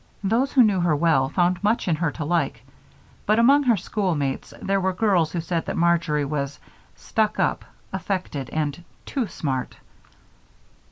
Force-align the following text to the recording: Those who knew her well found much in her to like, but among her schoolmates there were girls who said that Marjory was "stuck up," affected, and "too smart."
Those 0.23 0.51
who 0.51 0.63
knew 0.63 0.79
her 0.79 0.95
well 0.95 1.29
found 1.29 1.63
much 1.63 1.87
in 1.87 1.95
her 1.97 2.09
to 2.13 2.25
like, 2.25 2.63
but 3.27 3.37
among 3.37 3.61
her 3.61 3.77
schoolmates 3.77 4.51
there 4.59 4.81
were 4.81 4.93
girls 4.93 5.31
who 5.31 5.39
said 5.41 5.67
that 5.67 5.77
Marjory 5.77 6.25
was 6.25 6.57
"stuck 6.95 7.37
up," 7.37 7.63
affected, 7.93 8.49
and 8.49 8.83
"too 9.05 9.27
smart." 9.27 9.77